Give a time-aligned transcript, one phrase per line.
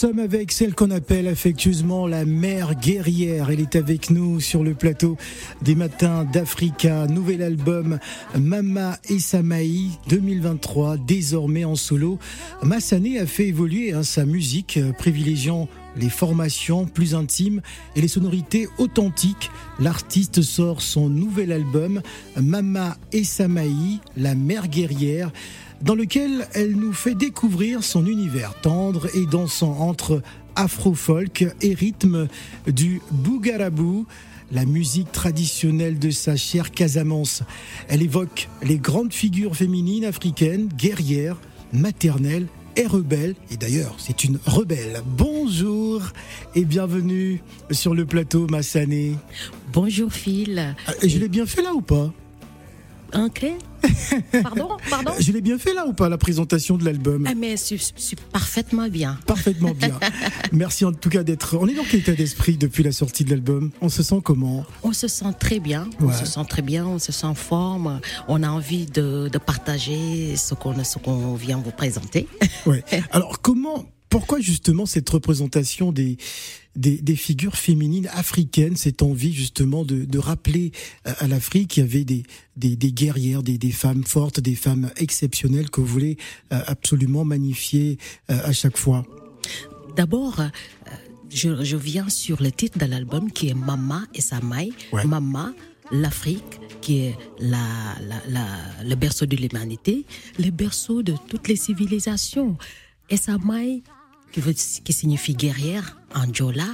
[0.00, 3.50] Sommes avec celle qu'on appelle affectueusement la mère guerrière.
[3.50, 5.18] Elle est avec nous sur le plateau
[5.60, 7.06] des matins d'Africa.
[7.06, 7.98] Nouvel album
[8.34, 12.18] Mama et Samaï 2023, désormais en solo.
[12.62, 17.60] Massané a fait évoluer hein, sa musique, euh, privilégiant les formations plus intimes
[17.94, 19.50] et les sonorités authentiques.
[19.80, 22.00] L'artiste sort son nouvel album
[22.40, 25.30] Mama et Samaï, la mère guerrière
[25.80, 30.22] dans lequel elle nous fait découvrir son univers tendre et dansant entre
[30.56, 32.28] afro-folk et rythme
[32.66, 34.06] du bougarabou
[34.52, 37.42] la musique traditionnelle de sa chère Casamance.
[37.88, 41.40] Elle évoque les grandes figures féminines africaines, guerrières,
[41.72, 43.36] maternelles et rebelles.
[43.50, 45.02] Et d'ailleurs, c'est une rebelle.
[45.06, 46.02] Bonjour
[46.54, 49.14] et bienvenue sur le plateau Massané.
[49.72, 50.74] Bonjour Phil.
[50.86, 52.12] Ah, je l'ai bien fait là ou pas?
[53.14, 53.46] Ok.
[54.42, 55.12] Pardon, pardon.
[55.18, 58.88] Je l'ai bien fait là ou pas la présentation de l'album ah, Mais c'est parfaitement
[58.88, 59.18] bien.
[59.26, 59.98] Parfaitement bien.
[60.52, 61.56] Merci en tout cas d'être.
[61.58, 63.70] On est dans quel état d'esprit depuis la sortie de l'album?
[63.80, 64.64] On se sent comment?
[64.82, 65.88] On se sent très bien.
[66.00, 66.86] On se sent très bien.
[66.86, 68.00] On se sent en forme.
[68.28, 72.26] On a envie de, de partager ce qu'on ce qu'on vient vous présenter.
[72.66, 72.84] Ouais.
[73.10, 76.18] Alors comment pourquoi justement cette représentation des,
[76.76, 80.72] des, figures féminines africaines, cette envie justement de, rappeler
[81.04, 82.24] à, l'Afrique qu'il y avait des,
[82.56, 86.16] des, guerrières, des, femmes fortes, des femmes exceptionnelles que vous voulez
[86.52, 87.98] euh, absolument magnifier
[88.30, 89.06] euh, à chaque fois?
[89.96, 90.48] D'abord, euh,
[91.30, 94.72] je, viens sur le titre de l'album qui est Mama et Samaï.
[95.04, 95.54] Mama,
[95.92, 97.60] l'Afrique, qui est la,
[98.84, 100.04] le berceau de l'humanité,
[100.38, 102.56] le berceau de toutes les civilisations.
[103.08, 103.82] Et Samaï,
[104.32, 106.68] qui, veut, qui signifie guerrière en Djola,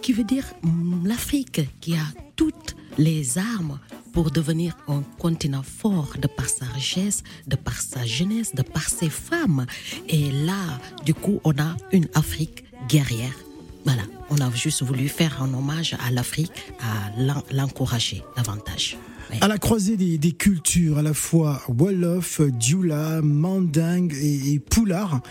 [0.00, 2.04] qui veut dire mm, l'Afrique qui a
[2.36, 3.78] toutes les armes
[4.12, 8.88] pour devenir un continent fort de par sa richesse, de par sa jeunesse, de par
[8.88, 9.66] ses femmes.
[10.08, 13.34] Et là, du coup, on a une Afrique guerrière.
[13.84, 17.10] Voilà, on a juste voulu faire un hommage à l'Afrique, à
[17.52, 18.98] l'encourager davantage.
[19.40, 25.22] À la croisée des, cultures, à la fois Wolof, Dioula, Manding et, et Poulard,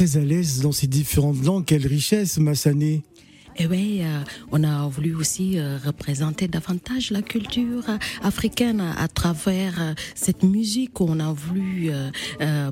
[0.00, 1.66] très à l'aise dans ces différentes langues.
[1.66, 3.02] Quelle richesse, Massané
[3.56, 4.20] et eh oui, euh,
[4.52, 10.98] on a voulu aussi euh, représenter davantage la culture euh, africaine à, travers cette musique.
[11.00, 11.90] On a voulu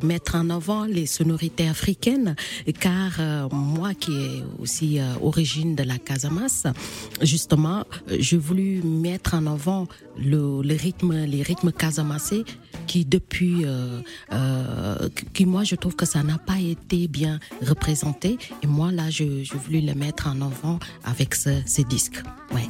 [0.03, 2.37] mettre en avant les sonorités africaines,
[2.81, 3.21] car
[3.53, 6.65] moi qui est aussi origine de la Casamance,
[7.21, 7.85] justement,
[8.19, 12.45] j'ai voulu mettre en avant le, le rythme, les rythmes casamassés
[12.89, 13.65] qui depuis,
[15.35, 18.39] qui moi je trouve que ça n'a pas été bien représenté.
[18.63, 22.23] Et moi là, je, je voulu le mettre en avant avec ce, ces disques.
[22.53, 22.69] Ouais.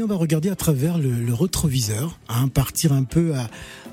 [0.00, 3.34] On va regarder à travers le, retroviseur, hein, partir un peu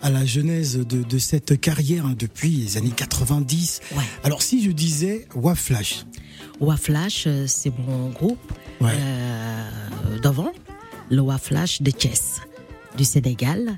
[0.01, 3.81] à, la genèse de, cette carrière hein, depuis les années 90.
[4.23, 6.05] Alors si je disais Waflash.
[6.61, 9.69] Waflash, euh, c'est mon groupe euh,
[10.21, 10.51] d'avant,
[11.09, 12.41] le Waflash de Chess
[12.97, 13.77] du Sénégal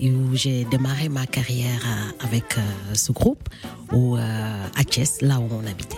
[0.00, 2.56] où j'ai démarré ma carrière euh, avec
[2.94, 3.48] ce groupe
[3.92, 5.96] ou à Chess, là où on habitait.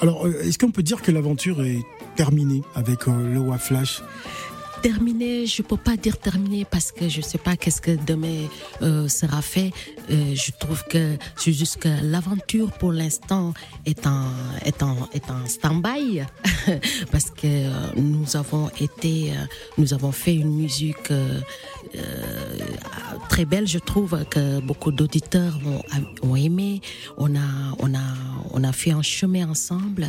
[0.00, 1.82] Alors, est-ce qu'on peut dire que l'aventure est
[2.16, 4.02] terminée avec le Waflash?
[4.82, 8.46] Terminé, je peux pas dire terminé parce que je sais pas qu'est-ce que demain
[8.82, 9.72] euh, sera fait.
[10.10, 14.26] Euh, je trouve que c'est juste que l'aventure pour l'instant est en
[14.64, 14.82] est
[15.14, 16.22] est stand-by
[17.12, 19.32] parce que euh, nous avons été
[19.78, 21.12] nous avons fait une musique
[23.28, 25.82] très belle, je trouve que beaucoup d'auditeurs ont,
[26.28, 26.80] ont aimé.
[27.16, 27.48] On a
[27.78, 28.06] on a
[28.52, 30.08] on a fait un chemin ensemble.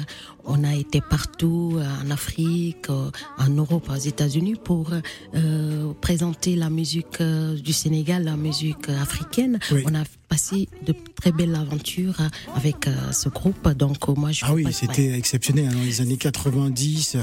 [0.49, 4.91] On a été partout en Afrique, en Europe, aux États-Unis pour
[5.35, 9.59] euh, présenter la musique euh, du Sénégal, la musique africaine.
[9.85, 12.17] On a passé de très belles aventures
[12.55, 13.67] avec euh, ce groupe.
[13.69, 17.17] Donc moi, je ah oui, c'était exceptionnel hein, dans les années 90.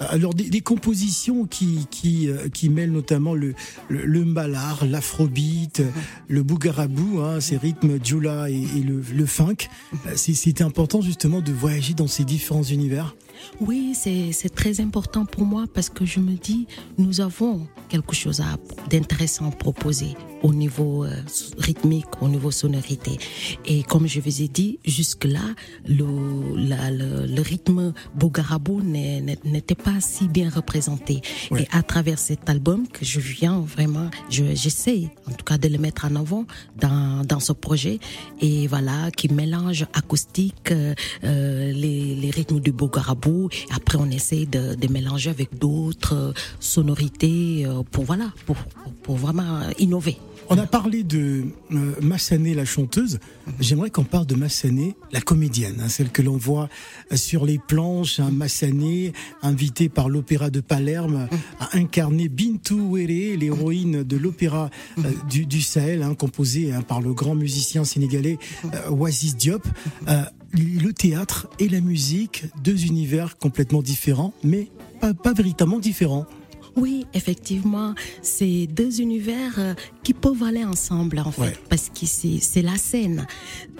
[0.00, 3.54] Alors des, compositions qui qui qui mêlent notamment le
[3.88, 5.82] le, mbalar, l'afrobeat,
[6.28, 9.68] le bougarabou, hein, ces rythmes djoula et, le, le funk.
[10.16, 13.14] C'était important justement de voyager dans ces différents univers.
[13.60, 16.66] Oui, c'est très important pour moi parce que je me dis,
[16.96, 18.42] nous avons quelque chose
[18.90, 21.10] d'intéressant à proposer au niveau euh,
[21.58, 23.18] rythmique, au niveau sonorité.
[23.66, 25.40] Et comme je vous ai dit, jusque-là,
[25.86, 26.04] le,
[26.56, 31.20] le, le, rythme Bogarabou n'était pas si bien représenté.
[31.56, 35.78] Et à travers cet album que je viens vraiment, j'essaie en tout cas de le
[35.78, 36.46] mettre en avant
[36.78, 37.98] dans, dans ce projet.
[38.40, 43.48] Et voilà, qui mélange acoustique, euh, euh les, les rythmes du Bogarabou.
[43.52, 48.56] Et après, on essaie de, de mélanger avec d'autres sonorités pour voilà, pour,
[49.02, 50.18] pour vraiment innover.
[50.50, 53.18] On a parlé de euh, Massané, la chanteuse.
[53.60, 56.70] J'aimerais qu'on parle de Massané, la comédienne, hein, celle que l'on voit
[57.12, 58.18] euh, sur les planches.
[58.18, 59.12] Hein, Massané,
[59.42, 61.28] invitée par l'Opéra de Palerme,
[61.60, 67.12] a incarné Bintou Wéré, l'héroïne de l'Opéra euh, du, Sahel, hein, composée hein, par le
[67.12, 68.38] grand musicien sénégalais
[68.74, 69.66] euh, Oasis Diop.
[70.54, 74.68] le théâtre et la musique, deux univers complètement différents, mais
[75.00, 76.26] pas, pas véritablement différents.
[76.78, 82.62] Oui, effectivement, c'est deux univers euh, qui peuvent aller ensemble en fait, parce que c'est
[82.62, 83.26] la scène.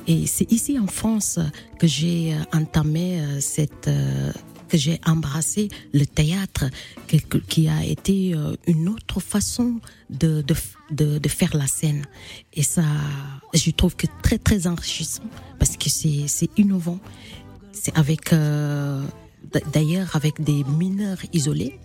[0.09, 1.39] Et c'est ici en France
[1.79, 3.89] que j'ai euh, entamé euh, cette
[4.69, 6.67] que j'ai embrassé le théâtre,
[7.49, 8.35] qui a été
[8.67, 10.45] une autre façon de,
[10.91, 12.05] de, de, faire la scène.
[12.53, 12.83] Et ça,
[13.55, 15.23] je trouve que très, très enrichissant
[15.59, 16.99] parce que c'est innovant.
[17.73, 19.03] C'est avec, euh,
[19.73, 21.81] d'ailleurs, avec des mineurs isolés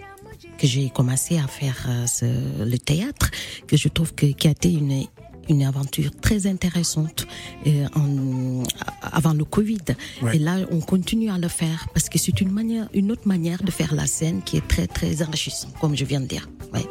[0.64, 2.26] que j'ai commencé à faire euh, ce,
[2.64, 3.30] le théâtre,
[3.68, 5.04] que je trouve que, qui a été une
[5.50, 7.28] une aventure très intéressante
[7.68, 8.64] euh, en,
[9.02, 9.84] avant le Covid.
[10.32, 13.62] Et là, on continue à le faire parce que c'est une manière, une autre manière
[13.62, 16.48] de faire la scène qui est très très enrichissante, comme je viens de dire.
[16.74, 16.88] Ouais.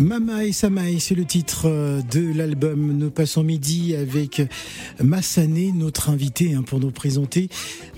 [0.00, 2.96] Samaï Samaï, c'est le titre euh, de l'album.
[2.96, 4.40] Nous passons midi avec
[4.98, 7.50] Massané, notre invité, hein, pour nous présenter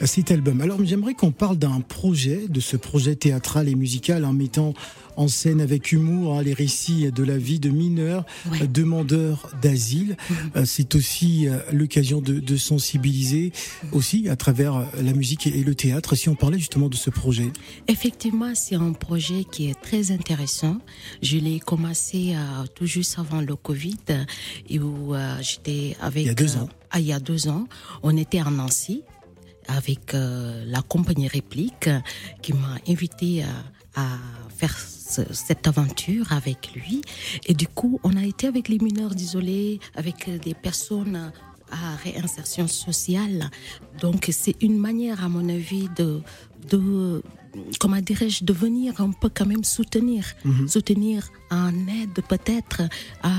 [0.03, 0.61] euh, cet album.
[0.63, 4.75] Alors j'aimerais qu'on parle d'un projet, de ce projet théâtral et musical en mettant
[5.17, 10.17] en scène avec humour hein, les récits de la vie de mineurs euh, demandeurs d'asile.
[10.29, 10.37] Mhm.
[10.57, 13.53] Euh, c'est aussi euh, l'occasion de, de, sensibiliser
[13.93, 16.15] aussi à travers la musique et le théâtre.
[16.15, 17.51] Si on parlait justement de ce projet.
[17.89, 20.79] Effectivement, c'est un projet qui est très intéressant.
[21.23, 22.35] Je l'ai commencé
[22.75, 23.97] tout juste avant le Covid
[24.69, 26.25] et où j'étais avec.
[26.25, 26.69] Il y a deux ans.
[26.91, 27.67] Ah, il y a deux ans,
[28.03, 29.03] on était en Nancy
[29.67, 31.89] avec la compagnie Réplique
[32.43, 33.49] qui m'a invité à,
[33.95, 34.19] à
[34.63, 34.79] faire
[35.33, 37.03] cette aventure avec lui.
[37.47, 41.33] Et du coup, on a été avec les mineurs isolés, avec des personnes
[41.71, 43.51] à réinsertion sociale.
[44.01, 46.21] Donc, c'est une manière, à mon avis, de,
[46.71, 47.23] de
[47.81, 50.69] comment dirais-je, de venir un peu quand même soutenir, mhm.
[50.69, 52.83] soutenir en aide peut-être
[53.23, 53.33] à,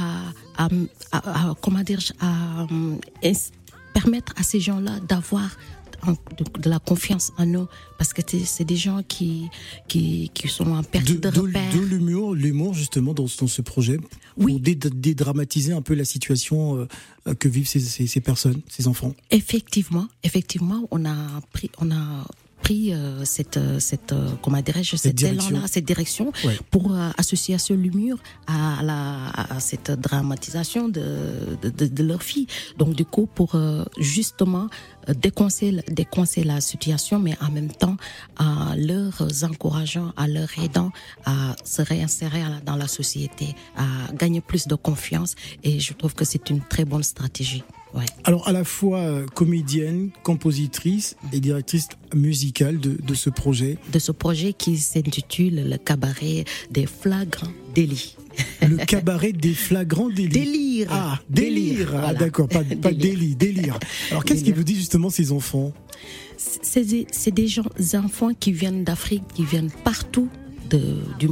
[0.57, 0.67] à,
[1.11, 2.67] à, comment dire, à, à
[3.93, 5.49] permettre à ces gens-là d'avoir
[6.11, 7.67] de, la confiance en nous
[7.97, 9.49] parce que c'est des gens qui,
[9.87, 11.73] qui, qui sont en perte de, de repère.
[11.73, 13.97] De l'humour, l'humour justement dans, dans, ce projet
[14.39, 16.87] pour dédramatiser un peu la situation
[17.27, 19.13] euh, que vivent ces, ces, ces, personnes, ces enfants.
[19.31, 21.15] Effectivement, effectivement, on a
[21.51, 22.25] pris, on a
[22.63, 26.31] pris euh, cette, euh, cette euh, comment dirais-je, cette élan-là, cette direction,
[26.71, 28.17] pour associer à ce Lumur
[28.47, 32.47] à, la, à cette dramatisation de, de, de, leur fille.
[32.77, 33.55] Donc du coup, pour
[33.97, 34.67] justement
[35.07, 37.97] déconseiller, déconseiller la situation, mais en même temps
[38.37, 40.91] à leur encourageant, à leur aidant
[41.25, 45.35] à se réinsérer dans la société, à gagner plus de confiance.
[45.63, 47.63] Et je trouve que c'est une très bonne stratégie.
[48.23, 53.77] Alors à la fois euh, comédienne, compositrice et directrice musicale de, de ce projet.
[53.91, 58.15] De ce projet qui s'intitule le cabaret des flagrants délits.
[58.61, 60.29] Le cabaret des flagrants délits.
[60.29, 60.87] Délire.
[60.91, 61.93] Ah, délire.
[61.95, 63.77] Ah, d'accord, pas, pas délit, délire.
[64.09, 65.71] Alors qu'est-ce qui vous dit justement ces enfants?
[66.37, 70.29] C'est des, des gens, enfants qui viennent d'Afrique, qui viennent partout,
[70.69, 70.81] de,
[71.19, 71.27] du,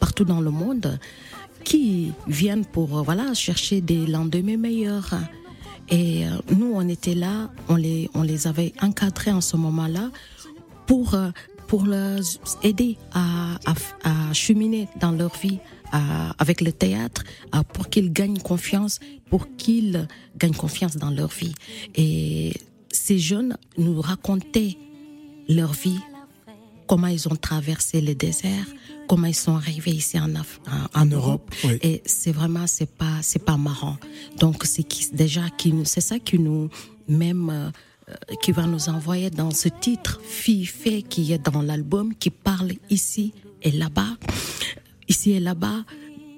[0.00, 0.98] partout dans le monde,
[1.64, 5.14] qui viennent pour voilà chercher des lendemains meilleurs
[5.90, 10.10] et euh, nous, on était là, on les, on les avait encadrés en ce moment-là
[10.86, 11.30] pour, euh,
[11.66, 12.20] pour les
[12.62, 15.58] aider à, à, à cheminer dans leur vie
[16.38, 17.24] avec le théâtre,
[17.72, 21.54] pour qu'ils gagnent confiance, pour qu'ils gagnent confiance dans leur vie.
[21.94, 22.52] Et
[22.90, 24.76] ces jeunes nous racontaient
[25.48, 25.98] leur vie,
[26.88, 28.66] comment ils ont traversé le désert,
[29.06, 30.32] comment ils sont arrivés ici en,
[30.94, 31.54] en, Europe.
[31.82, 33.98] Et c'est vraiment, c'est pas, c'est pas marrant.
[34.38, 36.68] Donc, c'est qui, déjà, qui, c'est ça qui nous,
[37.06, 42.14] même, euh, qui va nous envoyer dans ce titre, Fille fait, qui est dans l'album,
[42.14, 44.16] qui parle ici et là-bas,
[45.08, 45.84] ici et là-bas,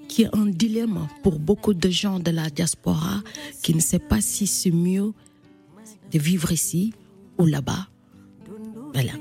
[0.09, 3.23] qui est un dilemme pour beaucoup de gens de la diaspora
[3.63, 5.13] qui ne sait pas si c'est mieux
[6.11, 6.93] de vivre ici
[7.39, 7.87] ou là-bas.
[8.93, 9.13] Voilà.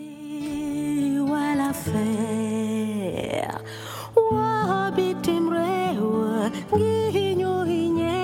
[1.70, 3.50] affair.
[4.32, 6.50] Wabitimrewa
[7.14, 8.20] ginyo inye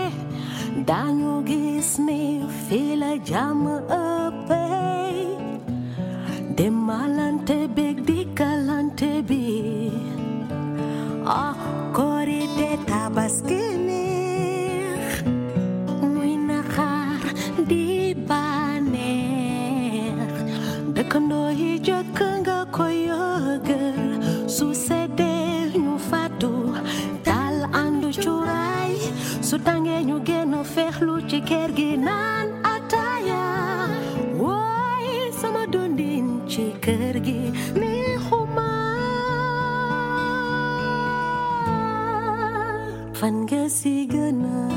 [0.89, 2.21] danyo gisni
[2.65, 3.11] fila
[3.89, 4.65] ape.
[6.57, 9.45] Demalante big dikalante bi.
[11.25, 11.53] Ah.
[31.45, 33.45] kekerginan ataya
[34.33, 38.73] wai sama dundin cikergi mi huma.
[43.13, 44.74] Van gesigena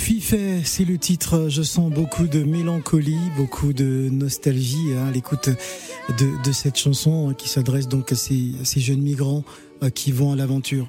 [0.00, 1.48] Fifet, c'est le titre.
[1.48, 5.50] Je sens beaucoup de mélancolie, beaucoup de nostalgie hein, à l'écoute
[6.18, 9.44] de, cette chanson qui s'adresse donc à ces, jeunes migrants
[9.82, 10.86] euh, qui vont à l'aventure.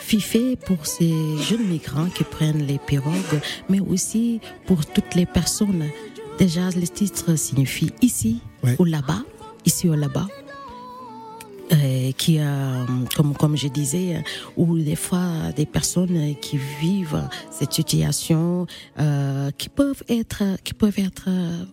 [0.00, 1.12] Fifé pour ces
[1.48, 5.84] jeunes migrants qui prennent les pirogues, mais aussi pour toutes les personnes.
[6.40, 8.74] Déjà, le titre signifie ici Ouais.
[8.78, 9.22] ou là-bas,
[9.64, 10.26] ici ou là-bas.
[11.72, 14.24] euh, qui, euh, comme, comme je disais,
[14.56, 17.22] ou des fois des personnes qui vivent
[17.52, 18.66] cette situation,
[18.98, 21.64] euh, qui peuvent être, qui peuvent être euh,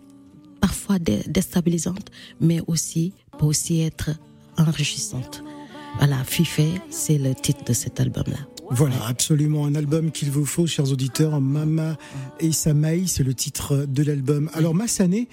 [0.60, 4.10] parfois dé- déstabilisantes, mais aussi peut aussi être
[4.56, 5.42] enrichissantes.
[5.98, 8.38] Voilà, Fifé, c'est le titre de cet album-là.
[8.70, 11.40] Voilà, absolument un album qu'il vous faut, chers auditeurs.
[11.40, 11.96] Mama
[12.38, 14.50] et Samaï, c'est le titre de l'album.
[14.52, 15.28] Alors, Massané,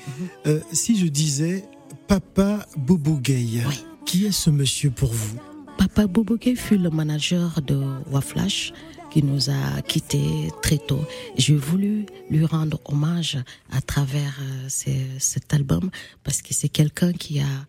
[0.48, 1.66] euh, si je disais
[2.08, 3.84] Papa Bobo Gay, Oui.
[4.06, 5.38] qui est ce monsieur pour vous?
[5.78, 8.72] Papa Bobogué fut le manager de Waflash
[9.12, 11.02] qui nous a quittés très tôt.
[11.38, 13.38] J'ai voulu lui rendre hommage
[13.72, 15.90] à travers euh, ce- cet album
[16.24, 17.66] parce que c'est quelqu'un qui a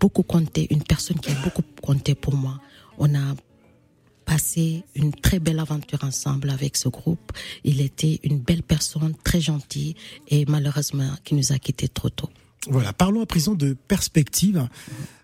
[0.00, 2.58] beaucoup compté, une personne qui a beaucoup compté pour moi.
[2.98, 3.34] On a
[4.24, 7.32] passé une très belle aventure ensemble avec ce groupe.
[7.64, 9.94] Il était une belle personne, très gentille
[10.28, 12.30] et malheureusement qui nous a quittés trop tôt.
[12.68, 14.66] Voilà, parlons à présent de perspectives.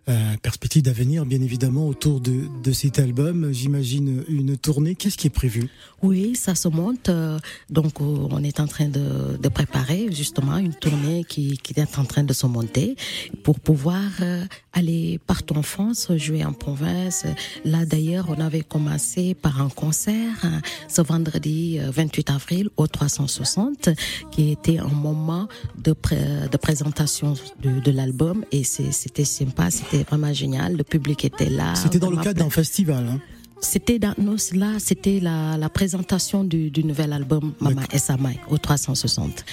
[0.08, 3.52] Euh, perspectives d'avenir, bien évidemment, autour de, de cet album.
[3.52, 4.94] J'imagine une tournée.
[4.96, 5.68] Qu'est-ce qui est prévu?
[6.02, 7.10] Oui, ça se monte.
[7.10, 11.78] euh, Donc, euh, on est en train de, de préparer justement une tournée qui, qui
[11.78, 12.96] est en train de se monter
[13.44, 17.24] pour pouvoir euh, aller partout en France, jouer en province.
[17.64, 22.86] Là, d'ailleurs, on avait commencé par un concert hein, ce vendredi euh, 28 avril au
[22.86, 23.90] 360,
[24.32, 25.46] qui était un moment
[25.78, 25.94] de,
[26.50, 30.76] de présentation de, de l'album et c'était sympa, c'était vraiment génial.
[30.76, 31.74] Le public était là.
[31.74, 33.06] C'était dans le cadre d'un festival.
[33.08, 33.20] hein.
[33.62, 38.56] C'était dans nous, là, c'était la, la présentation du, du nouvel album Mama Essamay au
[38.56, 39.44] 360.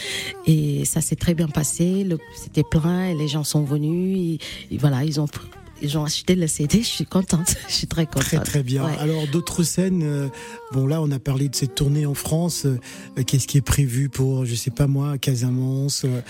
[0.45, 2.07] Et ça s'est très bien passé.
[2.41, 4.39] C'était plein et les gens sont venus.
[4.71, 5.27] Et, et voilà, ils ont
[5.81, 6.79] ils ont acheté le CD.
[6.81, 7.55] Je suis contente.
[7.67, 8.23] Je suis très contente.
[8.23, 8.85] Très très bien.
[8.85, 8.97] Ouais.
[8.99, 10.27] Alors d'autres scènes, euh,
[10.73, 12.65] bon là on a parlé de cette tournée en France.
[12.65, 12.77] euh,
[13.25, 16.21] Qu'est-ce qui est prévu pour, je sais pas moi, à Casamance, euh,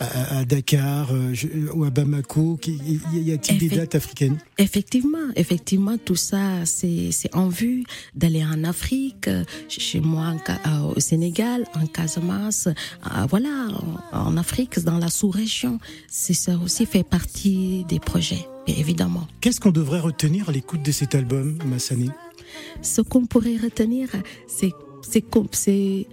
[0.00, 2.58] à, à Dakar euh, je- ou à Bamako?
[2.66, 4.38] Y, a-t-il des dates africaines?
[4.58, 10.94] Effectivement, effectivement, tout ça, c'est en vue d'aller en Afrique, euh, chez moi en euh,
[10.96, 13.68] au Sénégal, en Casamance, euh, voilà,
[14.12, 15.78] en, en Afrique, dans la sous-région.
[16.08, 19.26] C'est ça aussi fait partie des projets, bien évidemment.
[19.40, 22.08] Qu'est-ce qu'on devrait retenir à l'écoute de cet album, Massané
[22.82, 24.08] Ce qu'on pourrait retenir,
[24.46, 26.06] c'est c'est c'est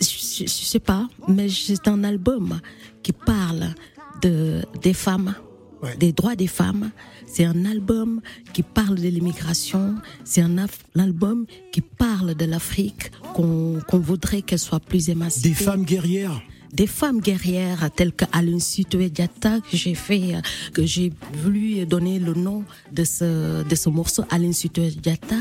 [0.00, 2.60] je, je- sais pas, mais c'est un album
[3.02, 3.74] qui parle
[4.22, 5.34] de des femmes,
[5.82, 5.96] Ouais.
[5.96, 6.90] des droits des femmes.
[7.26, 8.20] C'est un album
[8.52, 9.94] qui parle de l'immigration.
[10.24, 10.56] C'est un,
[10.98, 16.42] album qui parle de l'Afrique qu'on qu'on voudrait qu'elle soit plus émancipée Des femmes guerrières
[16.72, 20.34] des femmes guerrières telles que Aline Sitoé Diatta que j'ai fait
[20.72, 25.36] que j'ai voulu donner le nom de ce de ce morceau Aline Sitoé Diatta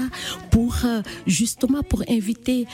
[0.51, 2.65] pour euh, justement pour inviter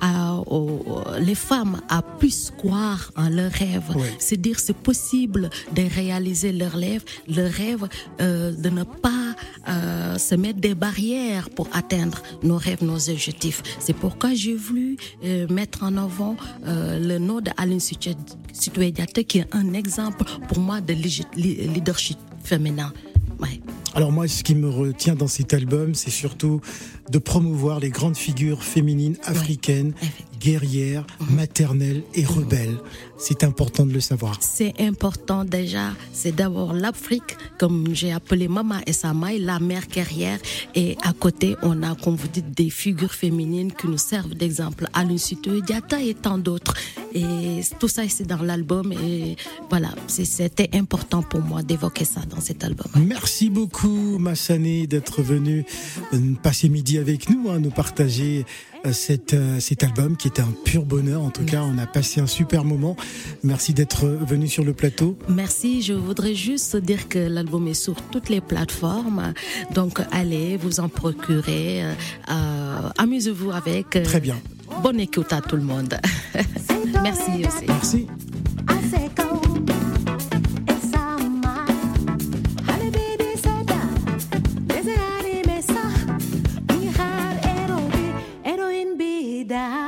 [0.00, 4.12] à, aux- les femmes à plus croire en leurs rêves, Ouais.
[4.18, 7.86] c'est dire c'est possible de réaliser leurs rêves, leurs rêves,
[8.20, 9.36] euh, de ne pas
[9.68, 13.62] euh, se mettre des barrières pour atteindre nos rêves, nos objectifs.
[13.78, 19.22] C'est pourquoi j'ai voulu euh, mettre en avant euh, le nom de Aline Sitoé Diatta
[19.24, 20.94] qui est un exemple pour moi de
[21.34, 22.92] leadership féminin.
[23.94, 26.60] Alors moi, ce qui me retient dans cet album, c'est surtout
[27.10, 29.92] de promouvoir les grandes figures féminines africaines,
[30.40, 32.76] guerrières, maternelles et rebelles.
[33.16, 34.36] C'est important de le savoir.
[34.40, 40.38] C'est important déjà, c'est d'abord l'Afrique, comme j'ai appelé Mama et Samaï, la mère guerrière.
[40.74, 44.88] Et à côté, on a, comme vous dites, des figures féminines qui nous servent d'exemple.
[44.92, 46.74] Aline Sitoé Diatta et tant d'autres.
[47.14, 48.92] Et tout ça, c'est dans l'album.
[48.92, 49.36] Et
[49.70, 52.88] voilà, c'était important pour moi d'évoquer ça dans cet album.
[52.96, 55.64] Merci beaucoup Massané d'être venu
[56.12, 58.44] euh, passer midi avec nous, hein, nous partager
[58.86, 61.22] euh, cet, euh, cet album qui était un pur bonheur.
[61.22, 62.96] En tout cas, on a passé un super moment.
[63.42, 65.16] Merci d'être venu sur le plateau.
[65.28, 65.82] Merci.
[65.82, 69.32] Je voudrais juste dire que l'album est sur toutes les plateformes.
[69.74, 71.84] Donc, allez, vous en procurez.
[71.84, 71.92] euh,
[72.30, 73.96] euh, Amusez-vous avec.
[73.96, 74.36] euh, Très bien.
[74.82, 75.94] Bonne écoute à tout le monde.
[77.02, 77.66] Merci aussi.
[77.68, 78.06] Merci.
[89.44, 89.83] vida.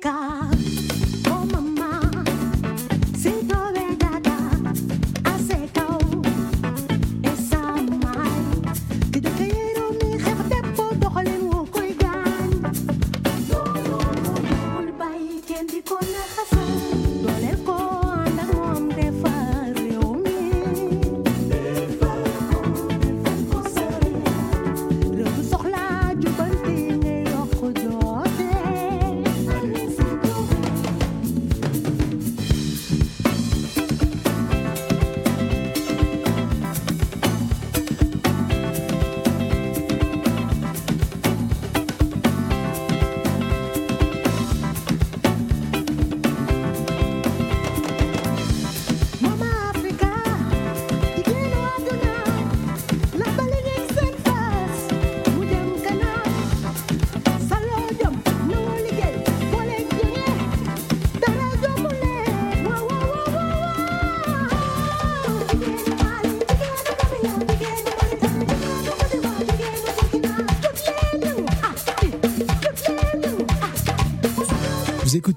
[0.00, 0.79] God.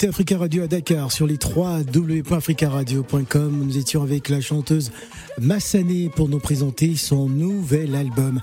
[0.07, 3.63] Africa Radio à Dakar sur les 3 www.africaradio.com.
[3.65, 4.91] Nous étions avec la chanteuse
[5.39, 8.41] Massané pour nous présenter son nouvel album.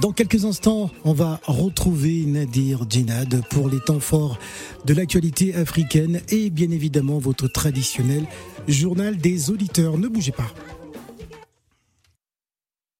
[0.00, 4.38] Dans quelques instants, on va retrouver Nadir Djinad pour les temps forts
[4.84, 8.24] de l'actualité africaine et bien évidemment votre traditionnel
[8.68, 9.98] journal des auditeurs.
[9.98, 10.52] Ne bougez pas.